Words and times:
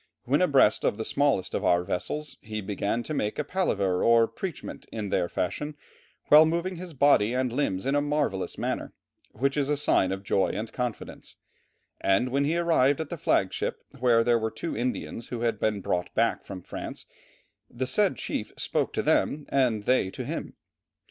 When 0.23 0.41
abreast 0.41 0.83
of 0.83 0.97
the 0.97 1.05
smallest 1.05 1.53
of 1.53 1.63
our 1.63 1.83
vessels 1.83 2.35
he 2.41 2.59
began 2.59 3.03
to 3.03 3.13
make 3.13 3.37
a 3.37 3.43
palaver 3.43 4.03
or 4.03 4.27
preachment 4.27 4.87
in 4.91 5.09
their 5.09 5.29
fashion, 5.29 5.75
while 6.29 6.43
moving 6.43 6.77
his 6.77 6.95
body 6.95 7.33
and 7.35 7.51
limbs 7.51 7.85
in 7.85 7.93
a 7.93 8.01
marvellous 8.01 8.57
manner, 8.57 8.93
which 9.33 9.55
is 9.55 9.69
a 9.69 9.77
sign 9.77 10.11
of 10.11 10.23
joy 10.23 10.47
and 10.55 10.73
confidence, 10.73 11.35
and 11.99 12.29
when 12.29 12.45
he 12.45 12.57
arrived 12.57 12.99
at 12.99 13.09
the 13.11 13.15
flag 13.15 13.53
ship 13.53 13.83
where 13.99 14.17
were 14.23 14.23
the 14.23 14.51
two 14.55 14.75
Indians 14.75 15.27
who 15.27 15.41
had 15.41 15.59
been 15.59 15.81
brought 15.81 16.11
back 16.15 16.43
from 16.43 16.63
France, 16.63 17.05
the 17.69 17.85
said 17.85 18.15
chief 18.15 18.51
spoke 18.57 18.93
to 18.93 19.03
them 19.03 19.45
and 19.49 19.83
they 19.83 20.09
to 20.09 20.25
him. 20.25 20.55